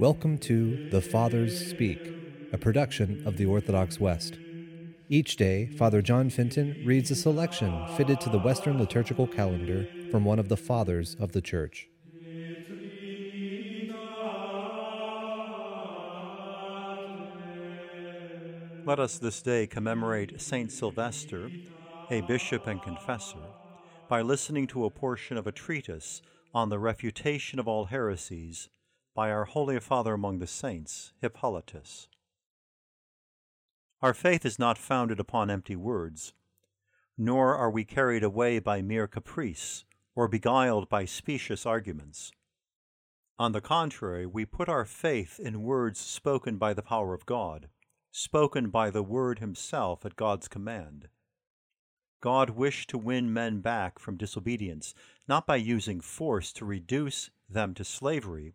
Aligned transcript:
Welcome 0.00 0.38
to 0.38 0.88
The 0.88 1.02
Fathers 1.02 1.68
Speak, 1.68 2.00
a 2.54 2.56
production 2.56 3.22
of 3.26 3.36
the 3.36 3.44
Orthodox 3.44 4.00
West. 4.00 4.38
Each 5.10 5.36
day, 5.36 5.66
Father 5.76 6.00
John 6.00 6.30
Fenton 6.30 6.82
reads 6.86 7.10
a 7.10 7.14
selection 7.14 7.86
fitted 7.98 8.18
to 8.22 8.30
the 8.30 8.38
Western 8.38 8.78
liturgical 8.78 9.26
calendar 9.26 9.86
from 10.10 10.24
one 10.24 10.38
of 10.38 10.48
the 10.48 10.56
Fathers 10.56 11.16
of 11.20 11.32
the 11.32 11.42
Church. 11.42 11.90
Let 18.86 18.98
us 18.98 19.18
this 19.18 19.42
day 19.42 19.66
commemorate 19.66 20.40
Saint 20.40 20.72
Sylvester, 20.72 21.50
a 22.10 22.22
bishop 22.22 22.66
and 22.66 22.80
confessor, 22.80 23.44
by 24.08 24.22
listening 24.22 24.66
to 24.68 24.86
a 24.86 24.90
portion 24.90 25.36
of 25.36 25.46
a 25.46 25.52
treatise 25.52 26.22
on 26.54 26.70
the 26.70 26.78
refutation 26.78 27.58
of 27.58 27.68
all 27.68 27.84
heresies 27.84 28.70
by 29.20 29.30
our 29.30 29.44
Holy 29.44 29.78
Father 29.78 30.14
among 30.14 30.38
the 30.38 30.46
saints, 30.46 31.12
Hippolytus. 31.20 32.08
Our 34.00 34.14
faith 34.14 34.46
is 34.46 34.58
not 34.58 34.78
founded 34.78 35.20
upon 35.20 35.50
empty 35.50 35.76
words, 35.76 36.32
nor 37.18 37.54
are 37.54 37.70
we 37.70 37.84
carried 37.84 38.24
away 38.24 38.60
by 38.60 38.80
mere 38.80 39.06
caprice 39.06 39.84
or 40.14 40.26
beguiled 40.26 40.88
by 40.88 41.04
specious 41.04 41.66
arguments. 41.66 42.32
On 43.38 43.52
the 43.52 43.60
contrary, 43.60 44.24
we 44.24 44.46
put 44.46 44.70
our 44.70 44.86
faith 44.86 45.38
in 45.38 45.64
words 45.64 46.00
spoken 46.00 46.56
by 46.56 46.72
the 46.72 46.80
power 46.80 47.12
of 47.12 47.26
God, 47.26 47.68
spoken 48.10 48.70
by 48.70 48.88
the 48.88 49.02
Word 49.02 49.38
Himself 49.38 50.06
at 50.06 50.16
God's 50.16 50.48
command. 50.48 51.08
God 52.22 52.48
wished 52.48 52.88
to 52.88 52.96
win 52.96 53.30
men 53.30 53.60
back 53.60 53.98
from 53.98 54.16
disobedience, 54.16 54.94
not 55.28 55.46
by 55.46 55.56
using 55.56 56.00
force 56.00 56.54
to 56.54 56.64
reduce 56.64 57.28
them 57.50 57.74
to 57.74 57.84
slavery, 57.84 58.54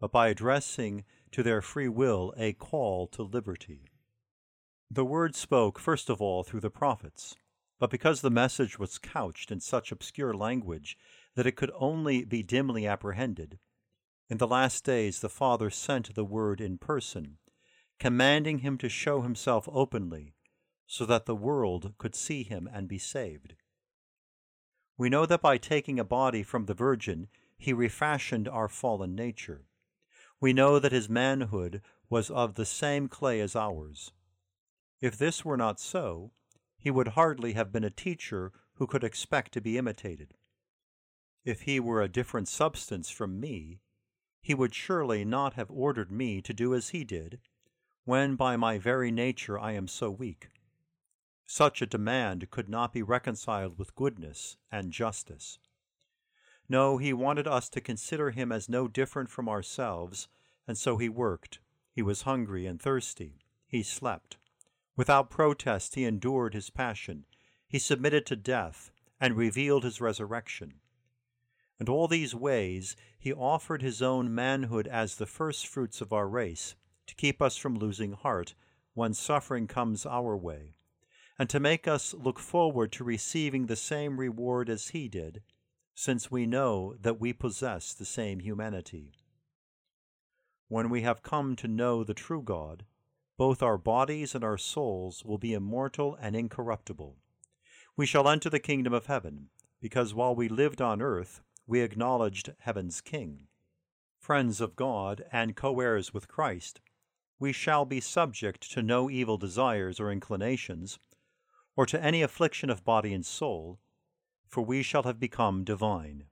but 0.00 0.12
by 0.12 0.28
addressing 0.28 1.04
to 1.32 1.42
their 1.42 1.60
free 1.60 1.88
will 1.88 2.32
a 2.36 2.52
call 2.52 3.06
to 3.08 3.22
liberty. 3.22 3.90
The 4.90 5.04
word 5.04 5.34
spoke 5.34 5.78
first 5.78 6.08
of 6.08 6.22
all 6.22 6.42
through 6.42 6.60
the 6.60 6.70
prophets, 6.70 7.36
but 7.78 7.90
because 7.90 8.20
the 8.20 8.30
message 8.30 8.78
was 8.78 8.98
couched 8.98 9.50
in 9.50 9.60
such 9.60 9.92
obscure 9.92 10.32
language 10.32 10.96
that 11.34 11.46
it 11.46 11.56
could 11.56 11.70
only 11.74 12.24
be 12.24 12.42
dimly 12.42 12.86
apprehended, 12.86 13.58
in 14.30 14.38
the 14.38 14.46
last 14.46 14.84
days 14.84 15.20
the 15.20 15.28
Father 15.28 15.70
sent 15.70 16.14
the 16.14 16.24
Word 16.24 16.60
in 16.60 16.78
person, 16.78 17.38
commanding 17.98 18.58
him 18.58 18.78
to 18.78 18.88
show 18.88 19.22
himself 19.22 19.68
openly, 19.72 20.34
so 20.86 21.04
that 21.04 21.26
the 21.26 21.36
world 21.36 21.94
could 21.98 22.14
see 22.14 22.42
him 22.42 22.68
and 22.72 22.88
be 22.88 22.98
saved. 22.98 23.54
We 24.96 25.08
know 25.08 25.26
that 25.26 25.42
by 25.42 25.58
taking 25.58 25.98
a 25.98 26.04
body 26.04 26.42
from 26.42 26.66
the 26.66 26.74
Virgin, 26.74 27.28
he 27.56 27.72
refashioned 27.72 28.48
our 28.48 28.68
fallen 28.68 29.14
nature 29.14 29.66
we 30.40 30.52
know 30.52 30.78
that 30.78 30.92
his 30.92 31.08
manhood 31.08 31.82
was 32.08 32.30
of 32.30 32.54
the 32.54 32.64
same 32.64 33.08
clay 33.08 33.40
as 33.40 33.56
ours. 33.56 34.12
If 35.00 35.16
this 35.16 35.44
were 35.44 35.56
not 35.56 35.80
so, 35.80 36.32
he 36.78 36.90
would 36.90 37.08
hardly 37.08 37.54
have 37.54 37.72
been 37.72 37.84
a 37.84 37.90
teacher 37.90 38.52
who 38.74 38.86
could 38.86 39.04
expect 39.04 39.52
to 39.52 39.60
be 39.60 39.76
imitated. 39.76 40.34
If 41.44 41.62
he 41.62 41.80
were 41.80 42.02
a 42.02 42.08
different 42.08 42.48
substance 42.48 43.10
from 43.10 43.40
me, 43.40 43.80
he 44.40 44.54
would 44.54 44.74
surely 44.74 45.24
not 45.24 45.54
have 45.54 45.70
ordered 45.70 46.12
me 46.12 46.40
to 46.42 46.54
do 46.54 46.74
as 46.74 46.90
he 46.90 47.04
did, 47.04 47.40
when 48.04 48.36
by 48.36 48.56
my 48.56 48.78
very 48.78 49.10
nature 49.10 49.58
I 49.58 49.72
am 49.72 49.88
so 49.88 50.10
weak. 50.10 50.48
Such 51.46 51.82
a 51.82 51.86
demand 51.86 52.50
could 52.50 52.68
not 52.68 52.92
be 52.92 53.02
reconciled 53.02 53.78
with 53.78 53.94
goodness 53.94 54.56
and 54.70 54.92
justice. 54.92 55.58
No, 56.68 56.98
he 56.98 57.14
wanted 57.14 57.46
us 57.46 57.70
to 57.70 57.80
consider 57.80 58.30
him 58.30 58.52
as 58.52 58.68
no 58.68 58.88
different 58.88 59.30
from 59.30 59.48
ourselves, 59.48 60.28
and 60.66 60.76
so 60.76 60.98
he 60.98 61.08
worked. 61.08 61.60
He 61.90 62.02
was 62.02 62.22
hungry 62.22 62.66
and 62.66 62.80
thirsty. 62.80 63.38
He 63.66 63.82
slept. 63.82 64.36
Without 64.94 65.30
protest, 65.30 65.94
he 65.94 66.04
endured 66.04 66.52
his 66.52 66.68
passion. 66.68 67.24
He 67.66 67.78
submitted 67.78 68.26
to 68.26 68.36
death 68.36 68.90
and 69.20 69.34
revealed 69.34 69.84
his 69.84 70.00
resurrection. 70.00 70.74
And 71.78 71.88
all 71.88 72.06
these 72.06 72.34
ways 72.34 72.96
he 73.18 73.32
offered 73.32 73.80
his 73.80 74.02
own 74.02 74.34
manhood 74.34 74.86
as 74.86 75.16
the 75.16 75.26
first 75.26 75.66
fruits 75.66 76.00
of 76.00 76.12
our 76.12 76.28
race, 76.28 76.74
to 77.06 77.14
keep 77.14 77.40
us 77.40 77.56
from 77.56 77.78
losing 77.78 78.12
heart 78.12 78.54
when 78.92 79.14
suffering 79.14 79.66
comes 79.66 80.04
our 80.04 80.36
way, 80.36 80.74
and 81.38 81.48
to 81.48 81.60
make 81.60 81.88
us 81.88 82.12
look 82.12 82.38
forward 82.38 82.92
to 82.92 83.04
receiving 83.04 83.66
the 83.66 83.76
same 83.76 84.20
reward 84.20 84.68
as 84.68 84.88
he 84.88 85.08
did 85.08 85.42
since 86.00 86.30
we 86.30 86.46
know 86.46 86.94
that 87.00 87.18
we 87.18 87.32
possess 87.32 87.92
the 87.92 88.04
same 88.04 88.38
humanity. 88.38 89.10
When 90.68 90.90
we 90.90 91.02
have 91.02 91.24
come 91.24 91.56
to 91.56 91.66
know 91.66 92.04
the 92.04 92.14
true 92.14 92.40
God, 92.40 92.84
both 93.36 93.64
our 93.64 93.76
bodies 93.76 94.32
and 94.32 94.44
our 94.44 94.58
souls 94.58 95.24
will 95.24 95.38
be 95.38 95.54
immortal 95.54 96.16
and 96.22 96.36
incorruptible. 96.36 97.16
We 97.96 98.06
shall 98.06 98.28
enter 98.28 98.48
the 98.48 98.60
kingdom 98.60 98.92
of 98.92 99.06
heaven, 99.06 99.48
because 99.80 100.14
while 100.14 100.36
we 100.36 100.48
lived 100.48 100.80
on 100.80 101.02
earth, 101.02 101.40
we 101.66 101.80
acknowledged 101.80 102.52
heaven's 102.60 103.00
King. 103.00 103.48
Friends 104.20 104.60
of 104.60 104.76
God 104.76 105.24
and 105.32 105.56
co 105.56 105.80
heirs 105.80 106.14
with 106.14 106.28
Christ, 106.28 106.80
we 107.40 107.52
shall 107.52 107.84
be 107.84 107.98
subject 107.98 108.70
to 108.70 108.82
no 108.82 109.10
evil 109.10 109.36
desires 109.36 109.98
or 109.98 110.12
inclinations, 110.12 111.00
or 111.74 111.86
to 111.86 112.00
any 112.00 112.22
affliction 112.22 112.70
of 112.70 112.84
body 112.84 113.12
and 113.12 113.26
soul 113.26 113.80
for 114.48 114.62
we 114.62 114.82
shall 114.82 115.04
have 115.04 115.20
become 115.20 115.64
divine. 115.64 116.24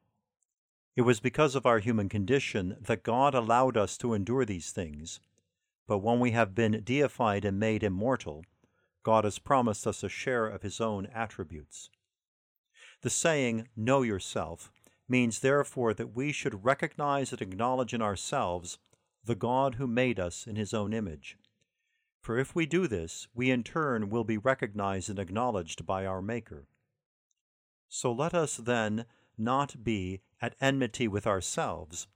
It 0.97 1.03
was 1.03 1.21
because 1.21 1.55
of 1.55 1.67
our 1.67 1.79
human 1.79 2.09
condition 2.09 2.77
that 2.81 3.03
God 3.03 3.35
allowed 3.35 3.77
us 3.77 3.97
to 3.99 4.15
endure 4.15 4.45
these 4.45 4.71
things, 4.71 5.21
but 5.87 5.99
when 5.99 6.21
we 6.21 6.31
have 6.33 6.55
been 6.55 6.83
deified 6.83 7.45
and 7.45 7.61
made 7.61 7.83
immortal, 7.83 8.45
God 9.03 9.25
has 9.25 9.39
promised 9.39 9.87
us 9.87 10.03
a 10.03 10.09
share 10.09 10.47
of 10.47 10.63
his 10.63 10.81
own 10.81 11.07
attributes. 11.15 11.91
The 13.03 13.11
saying, 13.11 13.69
Know 13.77 14.03
yourself, 14.03 14.73
means 15.09 15.41
therefore 15.41 15.95
that 15.95 16.17
we 16.17 16.33
should 16.33 16.65
recognize 16.65 17.31
and 17.31 17.41
acknowledge 17.41 17.95
in 17.95 18.03
ourselves 18.03 18.79
the 19.25 19.35
God 19.35 19.75
who 19.75 19.87
made 19.87 20.19
us 20.19 20.47
in 20.47 20.57
his 20.57 20.73
own 20.73 20.93
image. 20.93 21.37
For 22.21 22.39
if 22.39 22.55
we 22.55 22.67
do 22.67 22.89
this, 22.89 23.29
we 23.35 23.51
in 23.51 23.63
turn 23.63 24.09
will 24.09 24.25
be 24.25 24.39
recognized 24.39 25.11
and 25.11 25.19
acknowledged 25.19 25.87
by 25.87 26.07
our 26.07 26.23
Maker. 26.23 26.67
So 27.89 28.13
let 28.13 28.35
us 28.35 28.57
then 28.57 29.07
not 29.39 29.85
be 29.85 30.21
at 30.41 30.57
enmity 30.61 31.09
with 31.09 31.27
ourselves, 31.27 32.07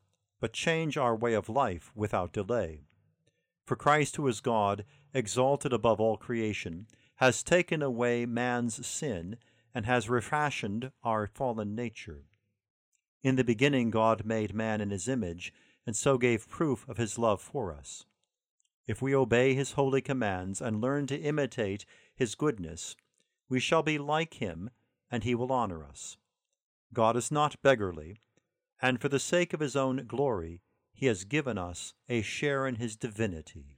but 0.41 0.53
change 0.53 0.97
our 0.97 1.15
way 1.15 1.35
of 1.35 1.49
life 1.49 1.93
without 1.95 2.33
delay. 2.33 2.81
For 3.65 3.77
Christ, 3.77 4.17
who 4.17 4.27
is 4.27 4.41
God, 4.41 4.85
exalted 5.15 5.73
above 5.73 6.01
all 6.01 6.17
creation, 6.17 6.87
has 7.17 7.43
taken 7.43 7.83
away 7.83 8.27
man's 8.27 8.85
sin 8.87 9.37
and 9.75 9.87
has 9.87 10.09
refashioned 10.09 10.91
our 11.05 11.27
fallen 11.27 11.75
nature. 11.75 12.25
In 13.23 13.37
the 13.37 13.45
beginning, 13.45 13.91
God 13.91 14.25
made 14.25 14.55
man 14.55 14.81
in 14.81 14.91
his 14.91 15.07
image, 15.07 15.53
and 15.87 15.95
so 15.95 16.19
gave 16.19 16.49
proof 16.49 16.89
of 16.89 16.97
his 16.97 17.19
love 17.19 17.41
for 17.41 17.73
us. 17.73 18.07
If 18.87 19.01
we 19.01 19.15
obey 19.15 19.55
his 19.55 19.73
holy 19.73 20.01
commands 20.01 20.61
and 20.61 20.81
learn 20.81 21.07
to 21.09 21.21
imitate 21.21 21.85
his 22.15 22.35
goodness, 22.35 22.97
we 23.49 23.61
shall 23.61 23.83
be 23.83 23.99
like 23.99 24.35
him 24.35 24.71
and 25.11 25.25
he 25.25 25.35
will 25.35 25.53
honor 25.53 25.85
us. 25.85 26.17
God 26.93 27.17
is 27.17 27.31
not 27.31 27.61
beggarly, 27.63 28.17
and 28.81 29.01
for 29.01 29.09
the 29.09 29.19
sake 29.19 29.53
of 29.53 29.61
his 29.61 29.77
own 29.77 30.07
glory, 30.07 30.63
he 30.93 31.07
has 31.07 31.25
given 31.25 31.59
us 31.59 31.95
a 32.09 32.23
share 32.23 32.67
in 32.67 32.77
his 32.77 32.97
divinity. 32.97 33.77